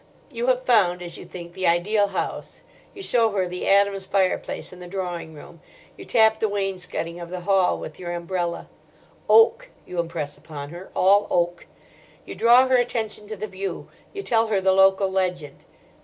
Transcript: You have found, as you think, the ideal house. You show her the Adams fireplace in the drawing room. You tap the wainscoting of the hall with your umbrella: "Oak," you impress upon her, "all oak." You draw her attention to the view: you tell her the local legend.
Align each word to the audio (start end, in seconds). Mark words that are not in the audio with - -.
You 0.33 0.47
have 0.47 0.63
found, 0.63 1.03
as 1.03 1.19
you 1.19 1.25
think, 1.25 1.53
the 1.53 1.67
ideal 1.67 2.07
house. 2.07 2.61
You 2.95 3.03
show 3.03 3.29
her 3.33 3.45
the 3.47 3.67
Adams 3.67 4.07
fireplace 4.07 4.73
in 4.73 4.79
the 4.79 4.87
drawing 4.87 5.35
room. 5.35 5.61
You 5.95 6.05
tap 6.05 6.39
the 6.39 6.49
wainscoting 6.49 7.19
of 7.19 7.29
the 7.29 7.41
hall 7.41 7.77
with 7.77 7.99
your 7.99 8.11
umbrella: 8.11 8.67
"Oak," 9.29 9.69
you 9.85 9.99
impress 9.99 10.39
upon 10.39 10.69
her, 10.69 10.89
"all 10.95 11.27
oak." 11.29 11.67
You 12.25 12.33
draw 12.33 12.67
her 12.67 12.77
attention 12.77 13.27
to 13.27 13.35
the 13.35 13.45
view: 13.45 13.89
you 14.11 14.23
tell 14.23 14.47
her 14.47 14.59
the 14.59 14.71
local 14.73 15.07
legend. 15.07 15.65